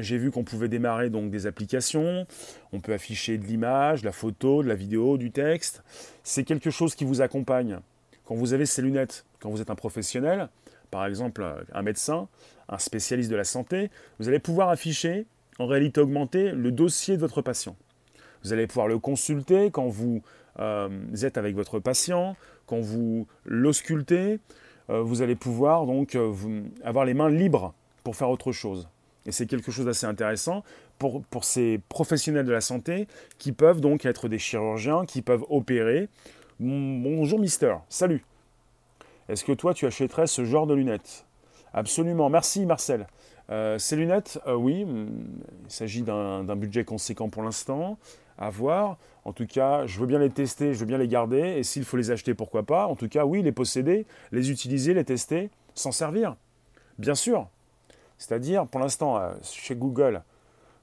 [0.00, 2.26] j'ai vu qu'on pouvait démarrer donc des applications.
[2.72, 5.82] On peut afficher de l'image, de la photo, de la vidéo, du texte.
[6.22, 7.78] C'est quelque chose qui vous accompagne.
[8.26, 10.48] Quand vous avez ces lunettes, quand vous êtes un professionnel,
[10.90, 12.28] par exemple un médecin,
[12.68, 15.26] un spécialiste de la santé, vous allez pouvoir afficher
[15.58, 17.76] en réalité augmentée le dossier de votre patient.
[18.44, 20.22] Vous allez pouvoir le consulter quand vous
[20.60, 20.88] euh,
[21.22, 24.38] êtes avec votre patient, quand vous l'auscultez.
[24.90, 26.32] Euh, vous allez pouvoir donc euh,
[26.84, 27.74] avoir les mains libres
[28.04, 28.88] pour faire autre chose.
[29.26, 30.64] Et c'est quelque chose d'assez intéressant
[30.98, 33.06] pour, pour, ces professionnels de la santé
[33.38, 36.08] qui peuvent donc être des chirurgiens, qui peuvent opérer.
[36.60, 38.24] Bonjour Mister, salut.
[39.28, 41.26] Est-ce que toi, tu achèterais ce genre de lunettes?
[41.74, 42.30] Absolument.
[42.30, 43.06] Merci Marcel.
[43.50, 45.08] Euh, ces lunettes, euh, oui, mm,
[45.66, 47.98] il s'agit d'un budget conséquent pour l'instant,
[48.38, 48.96] à voir.
[49.24, 51.84] En tout cas, je veux bien les tester, je veux bien les garder, et s'il
[51.84, 52.86] faut les acheter, pourquoi pas?
[52.86, 56.36] En tout cas, oui, les posséder, les utiliser, les tester, s'en servir.
[56.98, 57.48] Bien sûr.
[58.18, 60.22] C'est-à-dire, pour l'instant, euh, chez Google,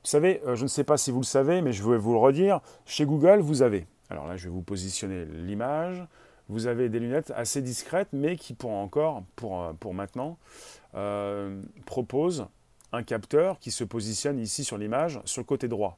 [0.03, 2.19] vous savez, je ne sais pas si vous le savez, mais je vais vous le
[2.19, 6.03] redire, chez Google, vous avez, alors là, je vais vous positionner l'image,
[6.47, 10.37] vous avez des lunettes assez discrètes, mais qui pour encore, pour, euh, pour maintenant,
[10.93, 12.47] euh, proposent
[12.91, 15.97] un capteur qui se positionne ici sur l'image, sur le côté droit.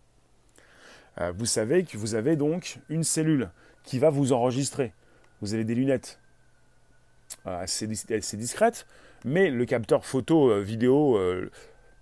[1.20, 3.50] Euh, vous savez que vous avez donc une cellule
[3.84, 4.94] qui va vous enregistrer.
[5.42, 6.20] Vous avez des lunettes
[7.46, 8.88] assez, assez, discrète,
[9.26, 11.20] mais le capteur photo vidéo,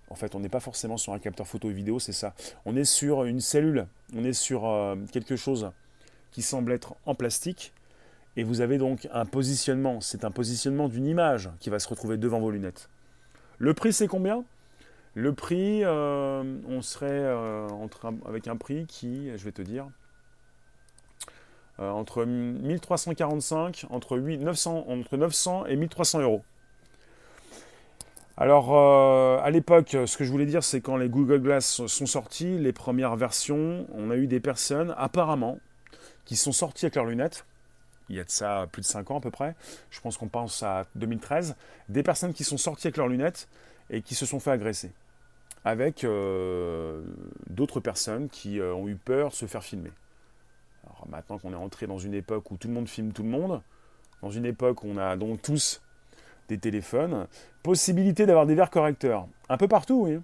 [0.08, 2.34] en fait, on n'est pas forcément sur un capteur photo et vidéo, c'est ça.
[2.64, 4.62] On est sur une cellule, on est sur
[5.12, 5.70] quelque chose
[6.30, 7.72] qui semble être en plastique,
[8.36, 12.18] et vous avez donc un positionnement, c'est un positionnement d'une image qui va se retrouver
[12.18, 12.88] devant vos lunettes.
[13.58, 14.44] Le prix, c'est combien?
[15.14, 17.66] Le prix, euh, on serait euh,
[18.26, 19.86] avec un prix qui, je vais te dire,
[21.80, 26.42] euh, entre 1345, entre, 900, entre 900 et 1300 euros.
[28.36, 28.76] Alors,
[29.42, 32.74] à l'époque, ce que je voulais dire, c'est quand les Google Glass sont sortis, les
[32.74, 35.58] premières versions, on a eu des personnes, apparemment,
[36.26, 37.46] qui sont sorties avec leurs lunettes,
[38.08, 39.54] il y a de ça plus de 5 ans à peu près,
[39.90, 41.56] je pense qu'on pense à 2013,
[41.88, 43.48] des personnes qui sont sorties avec leurs lunettes
[43.90, 44.92] et qui se sont fait agresser.
[45.64, 47.02] Avec euh,
[47.48, 49.90] d'autres personnes qui euh, ont eu peur de se faire filmer.
[50.84, 53.28] Alors maintenant qu'on est entré dans une époque où tout le monde filme tout le
[53.28, 53.60] monde,
[54.22, 55.82] dans une époque où on a donc tous
[56.48, 57.26] des téléphones,
[57.64, 59.26] possibilité d'avoir des verres correcteurs.
[59.48, 60.20] Un peu partout, oui.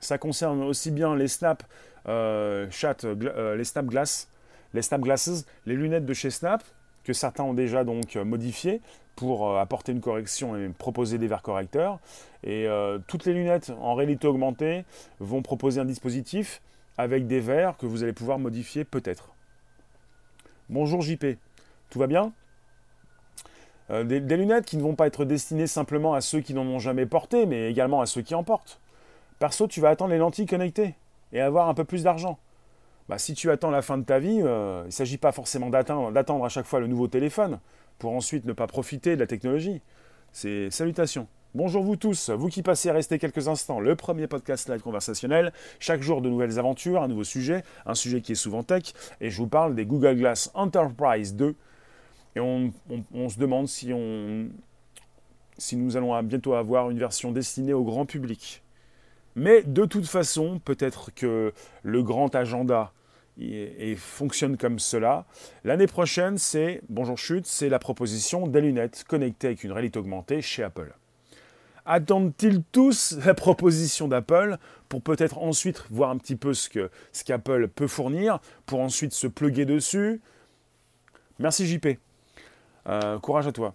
[0.00, 1.62] Ça concerne aussi bien les Snap,
[2.06, 4.28] euh, chat, les Snap Glass,
[4.74, 6.62] les Snap Glasses, les lunettes de chez Snap,
[7.04, 8.80] que certains ont déjà donc euh, modifié
[9.14, 12.00] pour euh, apporter une correction et proposer des verres correcteurs.
[12.42, 14.84] Et euh, toutes les lunettes en réalité augmentée
[15.20, 16.60] vont proposer un dispositif
[16.98, 19.30] avec des verres que vous allez pouvoir modifier peut-être.
[20.68, 21.26] Bonjour JP,
[21.90, 22.32] tout va bien?
[23.90, 26.78] Des, des, lunettes qui ne vont pas être destinées simplement à ceux qui n'en ont
[26.78, 28.80] jamais porté, mais également à ceux qui en portent.
[29.38, 30.94] Perso, tu vas attendre les lentilles connectées
[31.34, 32.38] et avoir un peu plus d'argent.
[33.08, 35.68] Bah, si tu attends la fin de ta vie, euh, il ne s'agit pas forcément
[35.68, 37.58] d'attendre à chaque fois le nouveau téléphone
[37.98, 39.82] pour ensuite ne pas profiter de la technologie.
[40.32, 41.28] C'est salutations.
[41.54, 45.52] Bonjour vous tous, vous qui passez à rester quelques instants, le premier podcast live conversationnel,
[45.78, 49.30] chaque jour de nouvelles aventures, un nouveau sujet, un sujet qui est souvent tech, et
[49.30, 51.54] je vous parle des Google Glass Enterprise 2,
[52.34, 52.72] et on,
[53.28, 54.48] se demande si, on,
[55.56, 58.63] si nous allons bientôt avoir une version destinée au grand public.
[59.36, 62.92] Mais de toute façon, peut-être que le grand agenda
[63.40, 65.24] et, fonctionne comme cela.
[65.64, 70.42] L'année prochaine, c'est, bonjour chute, c'est la proposition des lunettes connectées avec une réalité augmentée
[70.42, 70.94] chez Apple.
[71.86, 74.56] Attendent-ils tous la proposition d'Apple
[74.88, 79.12] pour peut-être ensuite voir un petit peu ce que ce qu'Apple peut fournir, pour ensuite
[79.12, 80.20] se pluguer dessus?
[81.38, 81.98] Merci JP.
[82.86, 83.74] Euh, courage à toi.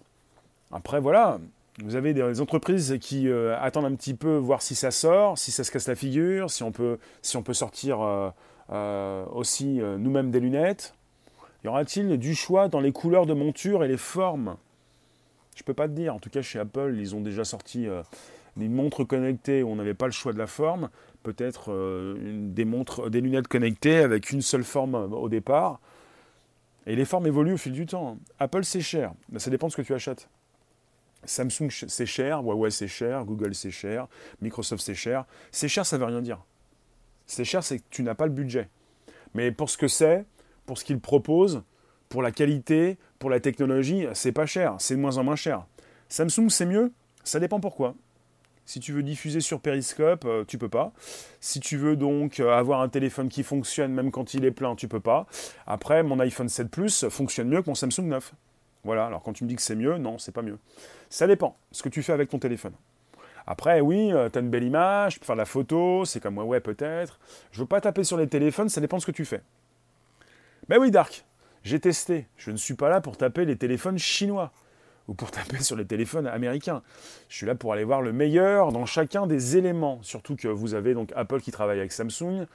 [0.72, 1.38] Après, voilà,
[1.82, 5.50] vous avez des entreprises qui euh, attendent un petit peu voir si ça sort, si
[5.50, 6.98] ça se casse la figure, si on peut,
[7.52, 8.30] sortir euh,
[8.70, 10.94] euh, aussi nous-mêmes des lunettes.
[11.64, 14.56] Y aura-t-il du choix dans les couleurs de monture et les formes?
[15.56, 16.14] Je ne peux pas te dire.
[16.14, 17.86] En tout cas, chez Apple, ils ont déjà sorti
[18.56, 20.88] des montres connectées où on n'avait pas le choix de la forme.
[21.22, 25.80] Peut-être des, montres, des lunettes connectées avec une seule forme au départ.
[26.86, 28.16] Et les formes évoluent au fil du temps.
[28.38, 29.12] Apple, c'est cher.
[29.36, 30.28] ça dépend de ce que tu achètes.
[31.24, 34.08] Samsung c'est cher, Huawei c'est cher, Google c'est cher,
[34.40, 35.26] Microsoft c'est cher.
[35.52, 36.44] C'est cher, ça veut rien dire.
[37.26, 38.68] C'est cher, c'est que tu n'as pas le budget.
[39.34, 40.24] Mais pour ce que c'est,
[40.66, 41.62] pour ce qu'ils proposent,
[42.08, 45.66] pour la qualité, pour la technologie, c'est pas cher, c'est de moins en moins cher.
[46.08, 47.94] Samsung c'est mieux, ça dépend pourquoi.
[48.66, 50.92] Si tu veux diffuser sur Periscope, euh, tu peux pas.
[51.40, 54.76] Si tu veux donc euh, avoir un téléphone qui fonctionne même quand il est plein,
[54.76, 55.26] tu peux pas.
[55.66, 58.32] Après, mon iPhone 7 Plus fonctionne mieux que mon Samsung 9.
[58.84, 60.58] Voilà, alors quand tu me dis que c'est mieux, non, c'est pas mieux.
[61.10, 62.72] Ça dépend ce que tu fais avec ton téléphone.
[63.46, 66.20] Après, oui, euh, tu as une belle image, tu peux faire de la photo, c'est
[66.20, 67.18] comme ouais, ouais, peut-être.
[67.52, 69.42] Je veux pas taper sur les téléphones, ça dépend de ce que tu fais.
[70.68, 71.24] Ben oui, Dark,
[71.64, 72.26] j'ai testé.
[72.36, 74.52] Je ne suis pas là pour taper les téléphones chinois
[75.08, 76.82] ou pour taper sur les téléphones américains.
[77.28, 79.98] Je suis là pour aller voir le meilleur dans chacun des éléments.
[80.02, 82.46] Surtout que vous avez donc Apple qui travaille avec Samsung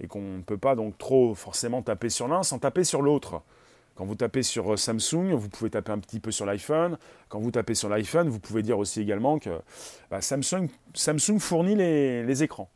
[0.00, 3.42] et qu'on ne peut pas donc trop forcément taper sur l'un sans taper sur l'autre.
[4.00, 6.96] Quand vous tapez sur euh, Samsung, vous pouvez taper un petit peu sur l'iPhone.
[7.28, 9.50] Quand vous tapez sur l'iPhone, vous pouvez dire aussi également que
[10.10, 12.70] bah, Samsung, Samsung, fournit les, écrans.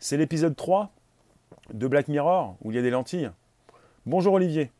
[0.00, 0.90] C'est l'épisode 3
[1.74, 3.30] de Black Mirror où il y a des lentilles.
[4.04, 4.72] Bonjour Olivier.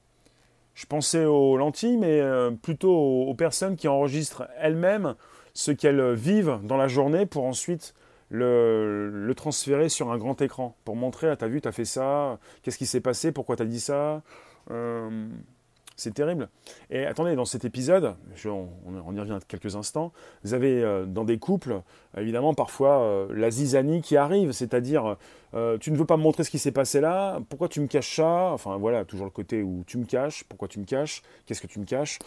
[0.74, 5.14] Je pensais aux lentilles, mais euh, plutôt aux, personnes qui enregistrent elles-mêmes
[5.54, 7.94] ce qu'elles vivent dans la journée pour ensuite
[8.30, 10.74] le, transférer sur un grand écran.
[10.85, 13.78] Pour montrer, ah, t'as vu, t'as fait ça, qu'est-ce qui s'est passé, pourquoi t'as dit
[13.78, 14.22] ça,
[14.70, 15.29] euh,
[15.96, 16.50] c'est terrible.
[16.90, 20.12] Et attendez, dans cet épisode, on, y revient quelques instants,
[20.44, 21.81] vous avez euh, dans des couples,
[22.18, 25.16] évidemment, parfois euh, la zizanie qui arrive, c'est-à-dire,
[25.81, 28.16] tu ne veux pas me montrer ce qui s'est passé là, pourquoi tu me caches
[28.16, 28.50] ça?
[28.52, 31.66] Enfin voilà, toujours le côté où tu me caches, pourquoi tu me caches, qu'est-ce que
[31.66, 32.18] tu me caches?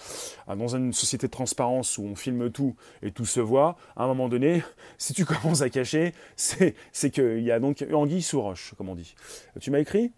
[0.48, 4.06] Ah, Dans une société de transparence où on filme tout et tout se voit, à
[4.06, 4.64] un moment donné,
[4.98, 8.96] si tu commences à cacher, c'est qu'il y a donc anguille sous roche, comme on
[8.96, 9.14] dit.
[9.62, 10.12] Tu m'as écrit?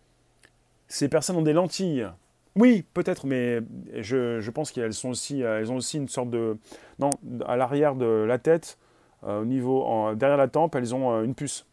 [0.91, 2.07] Ces personnes ont des lentilles
[2.55, 3.59] Oui, peut-être, mais
[3.99, 6.57] je, pense qu'elles elles ont aussi une sorte de,
[6.99, 7.11] non,
[7.47, 8.77] à l'arrière de la tête,
[9.27, 11.65] au niveau, derrière la tempe, elles ont une puce.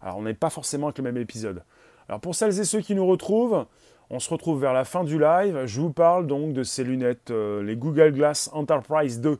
[0.00, 1.62] Alors on n'est pas forcément avec le même épisode.
[2.08, 3.66] Alors pour celles et ceux qui nous retrouvent,
[4.10, 5.66] on se retrouve vers la fin du live.
[5.66, 9.38] Je vous parle donc de ces lunettes, euh, les Google Glass Enterprise 2.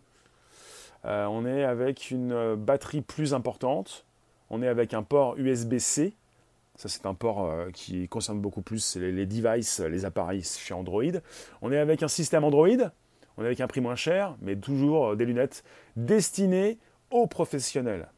[1.07, 4.05] Euh, on est avec une euh, batterie plus importante.
[4.51, 6.13] On est avec un port USB-C.
[6.81, 11.03] Ça, c'est un port qui concerne beaucoup plus les, devices, les appareils chez Android.
[11.61, 12.69] On est avec un système Android.
[13.37, 15.63] On est avec un prix moins cher, mais toujours des lunettes
[15.97, 16.79] destinées
[17.11, 18.09] aux professionnels.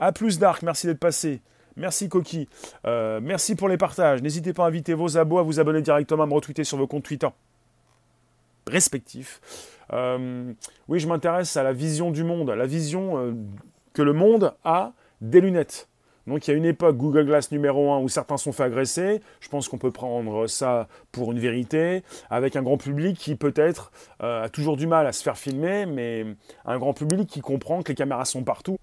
[0.00, 1.40] A plus Dark, merci d'être passé.
[1.76, 2.48] Merci Coqui.
[2.84, 4.22] Euh, merci pour les partages.
[4.22, 6.86] N'hésitez pas à inviter vos abos, à vous abonner directement, à me retweeter sur vos
[6.88, 7.28] comptes Twitter
[8.66, 9.40] respectifs.
[9.92, 10.52] Euh,
[10.88, 13.32] oui, je m'intéresse à la vision du monde, à la vision euh,
[13.92, 15.88] que le monde a des lunettes.
[16.30, 19.20] Donc il y a une époque Google Glass numéro 1 où certains sont fait agresser.
[19.40, 23.92] Je pense qu'on peut prendre ça pour une vérité, avec un grand public qui peut-être
[24.20, 26.24] a toujours du mal à se faire filmer, mais
[26.64, 28.78] un grand public qui comprend que les caméras sont partout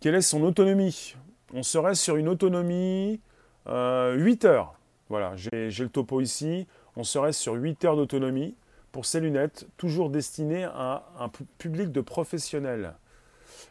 [0.00, 1.14] quelle est son autonomie?
[1.52, 3.20] On serait sur une autonomie
[3.66, 4.74] 8 euh, heures.
[5.10, 6.66] Voilà, j'ai le topo ici.
[6.96, 8.54] On serait sur 8 heures d'autonomie
[8.92, 12.94] pour ces lunettes, toujours destinées à un public de professionnels.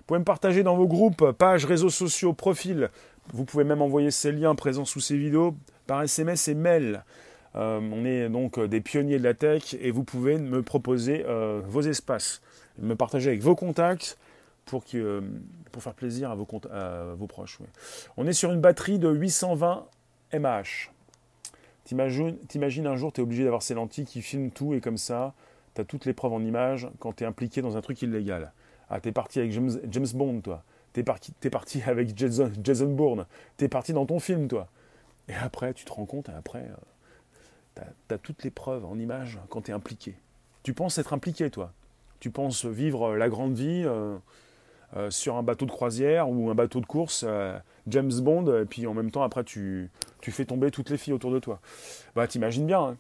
[0.10, 2.90] Vous pouvez me partager dans vos groupes, pages, réseaux sociaux, profils.
[3.32, 7.04] Vous pouvez même envoyer ces liens présents sous ces vidéos par SMS et mail.
[7.56, 11.62] Euh, on est donc des pionniers de la tech et vous pouvez me proposer euh,
[11.64, 12.42] vos espaces,
[12.80, 14.18] me partager avec vos contacts
[14.66, 16.48] pour, faire plaisir à vos,
[17.16, 17.60] vos proches.
[18.18, 19.86] On est sur une batterie de 820
[20.40, 20.64] mAh.
[21.86, 25.36] T'imagines un jour, tu es obligé d'avoir ces lentilles qui filment tout et comme ça,
[25.76, 28.52] tu as toutes les preuves en images quand tu es impliqué dans un truc illégal.
[28.90, 30.64] Ah, tu es parti avec James, Bond, toi.
[30.94, 31.04] Tu es,
[31.44, 33.26] es, parti avec Jason, Bourne.
[33.58, 34.68] Tu es parti dans ton film, toi.
[35.28, 36.68] Et après, tu te rends compte, et après,
[37.78, 40.16] euh, tu as, toutes les preuves en images quand tu es impliqué.
[40.64, 41.72] Tu penses être impliqué, toi.
[42.20, 43.84] Tu penses vivre la grande vie.
[43.86, 44.18] Euh,
[44.98, 48.66] euh, sur un bateau de croisière ou un bateau de course, euh, James Bond, et
[48.66, 51.60] puis en même temps, après, tu, tu, fais tomber toutes les filles autour de toi.
[52.16, 52.82] Bah, t'imagines bien.
[52.82, 52.98] Hein.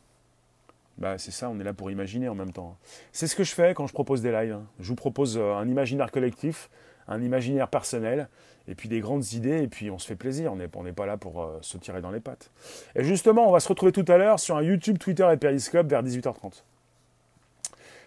[0.99, 2.77] Bah, c'est ça, on est là pour imaginer en même temps.
[3.13, 4.53] C'est ce que je fais quand je propose des lives.
[4.53, 4.63] Hein.
[4.79, 6.69] Je vous propose euh, un imaginaire collectif,
[7.07, 8.27] un imaginaire personnel,
[8.67, 10.53] et puis des grandes idées, et puis on se fait plaisir.
[10.53, 12.51] On n'est pas là pour se tirer dans les pattes.
[12.95, 15.88] Et justement, on va se retrouver tout à l'heure sur un YouTube, Twitter et Periscope
[15.88, 16.62] vers 18h30.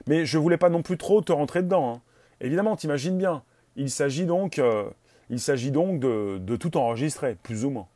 [0.06, 1.94] Mais je voulais pas non plus trop te rentrer dedans.
[1.94, 2.00] Hein.
[2.40, 3.42] Évidemment, t'imagines bien.
[3.76, 4.84] Il s'agit donc, euh,
[5.30, 7.86] il s'agit donc de, tout enregistrer, plus ou moins.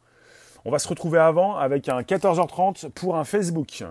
[0.64, 3.84] On va se retrouver avant avec un 14h30 pour un Facebook.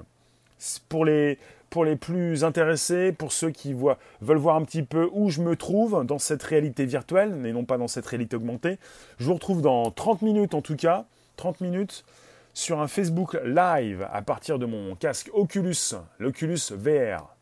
[0.90, 1.38] Pour les,
[1.70, 5.42] pour les plus intéressés, pour ceux qui voient, veulent voir un petit peu où je
[5.42, 8.78] me trouve dans cette réalité virtuelle, mais non pas dans cette réalité augmentée,
[9.20, 11.06] je vous retrouve dans 30 minutes en tout cas,
[11.38, 12.06] 30 minutes,
[12.54, 17.36] sur un Facebook Live à partir de mon casque Oculus, l'Oculus VR.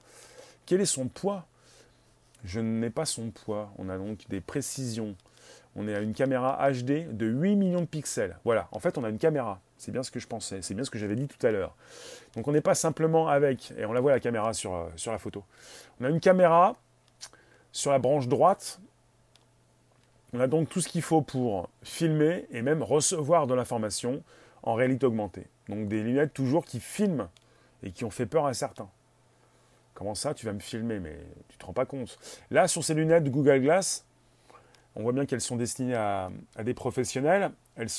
[0.66, 1.46] Quel est son poids?
[2.44, 3.72] Je n'ai pas son poids.
[3.78, 5.16] On a donc des précisions.
[5.76, 8.38] On est à une caméra HD de 8 millions de pixels.
[8.44, 9.60] Voilà, en fait, on a une caméra.
[9.78, 10.62] C'est bien ce que je pensais.
[10.62, 11.76] C'est bien ce que j'avais dit tout à l'heure.
[12.36, 15.12] Donc, on n'est pas simplement avec, et on la voit la caméra sur, euh, sur
[15.12, 15.44] la photo.
[16.00, 16.76] On a une caméra
[17.72, 18.80] sur la branche droite.
[20.32, 24.24] On a donc tout ce qu'il faut pour filmer et même recevoir de l'information
[24.64, 25.48] en réalité augmentée.
[25.68, 27.28] Donc, des lunettes toujours qui filment
[27.84, 28.90] et qui ont fait peur à certains.
[29.94, 31.00] Comment ça, tu vas me filmer?
[31.00, 32.18] Mais tu te rends pas compte?
[32.50, 34.06] Là, sur ces lunettes Google Glass,
[34.96, 36.30] on voit bien qu'elles sont destinées à,
[36.64, 37.52] des professionnels.
[37.76, 37.90] Elles,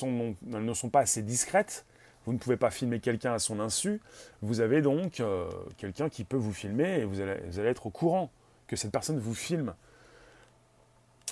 [0.43, 1.85] ne sont pas assez discrètes.
[2.25, 4.01] Vous ne pouvez pas filmer quelqu'un à son insu.
[4.41, 8.31] Vous avez donc euh, quelqu'un qui peut vous filmer et vous allez, être au courant
[8.67, 9.75] que cette personne vous filme.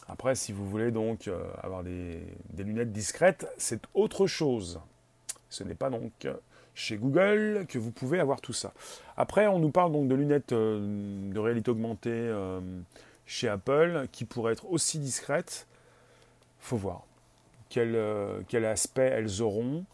[0.09, 2.21] Après, si vous voulez donc euh, avoir des,
[2.59, 4.81] lunettes discrètes, c'est autre chose.
[5.49, 6.13] Ce n'est pas donc
[6.75, 8.73] chez Google que vous pouvez avoir tout ça.
[9.17, 12.31] Après, on nous parle donc de lunettes euh, de réalité augmentée
[13.27, 15.67] chez Apple qui pourraient être aussi discrètes.
[16.61, 17.05] Faut voir
[17.69, 19.85] quel, euh, quel aspect elles auront.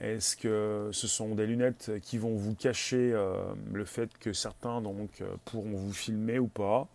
[0.00, 3.14] Est-ce que ce sont des lunettes qui vont vous cacher
[3.70, 5.10] le fait que certains donc
[5.44, 6.88] pourront vous filmer ou pas?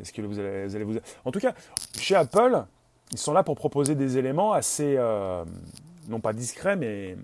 [0.00, 1.54] Est-ce que vous allez, vous En tout cas,
[1.98, 2.62] chez Apple,
[3.10, 4.96] ils sont là pour proposer des éléments assez
[6.08, 7.16] non pas discrets mais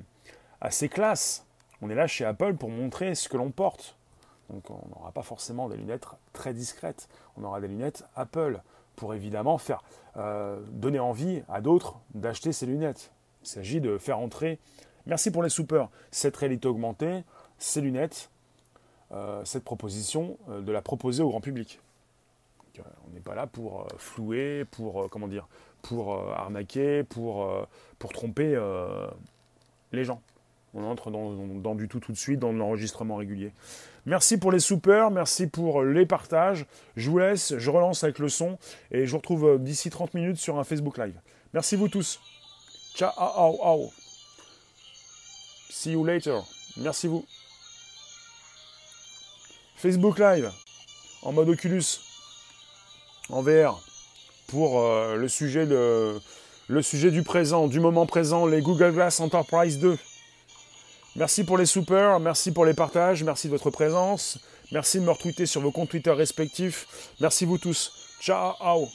[0.60, 1.44] assez classe.
[1.82, 3.96] On est là chez Apple pour montrer ce que l'on porte.
[4.52, 7.08] Donc on n'aura pas forcément des lunettes très discrètes.
[7.36, 8.60] On aura des lunettes Apple
[8.96, 9.82] pour évidemment faire
[10.16, 13.10] euh, donner envie à d'autres d'acheter ces lunettes.
[13.42, 14.58] Il s'agit de faire entrer,
[15.06, 17.24] merci pour les soupers, cette réalité augmentée,
[17.58, 18.28] ces lunettes,
[19.12, 21.80] euh, cette proposition, euh, de la proposer au grand public.
[23.06, 25.48] on n'est pas là pour flouer, pour comment dire,
[25.82, 27.48] pour arnaquer, pour
[27.98, 28.58] tromper
[29.92, 30.20] les gens.
[30.74, 33.52] On entre dans, du tout tout de suite, dans l'enregistrement régulier.
[34.06, 36.64] Merci pour les soupers, merci pour les partages.
[36.96, 38.56] Je vous laisse, je relance avec le son
[38.90, 41.20] et je vous retrouve euh, d'ici 30 minutes sur un Facebook Live.
[41.52, 42.20] Merci vous tous.
[42.94, 43.90] Ciao.
[45.70, 46.40] See you later.
[46.76, 47.24] Merci vous.
[49.76, 50.50] Facebook Live
[51.22, 52.00] en mode Oculus
[53.28, 53.80] en VR
[54.48, 56.20] pour euh, le, sujet de,
[56.68, 59.98] le sujet du présent, du moment présent, les Google Glass Enterprise 2.
[61.16, 64.38] Merci pour les soupers, merci pour les partages, merci de votre présence,
[64.70, 66.86] merci de me retweeter sur vos comptes Twitter respectifs.
[67.20, 67.92] Merci vous tous.
[68.20, 68.90] Ciao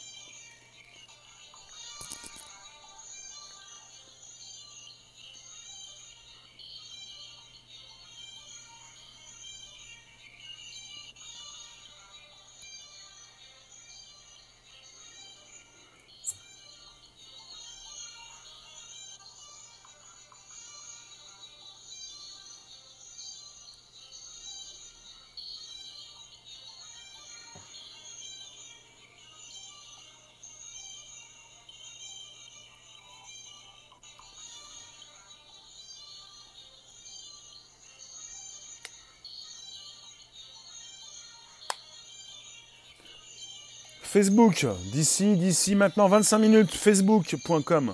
[44.15, 47.93] Facebook, d'ici, d'ici maintenant 25 minutes, facebook.com.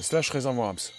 [0.00, 0.94] Slash réservoir apps.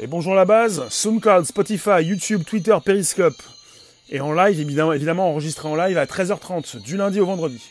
[0.00, 3.40] Et bonjour la base, SoundCloud, Spotify, YouTube, Twitter, Periscope.
[4.12, 7.62] Et en live, évidemment, évidemment enregistré en live à 13h30, du lundi au vendredi.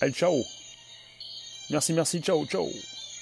[0.00, 0.42] Allez, ciao.
[1.68, 2.70] Merci, merci, ciao, ciao.